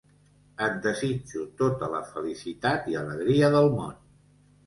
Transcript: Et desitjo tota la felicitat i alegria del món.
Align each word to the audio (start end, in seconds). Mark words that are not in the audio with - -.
Et 0.67 0.77
desitjo 0.85 1.43
tota 1.59 1.89
la 1.91 2.01
felicitat 2.15 2.89
i 2.93 2.99
alegria 3.03 3.51
del 3.57 3.69
món. 3.77 3.95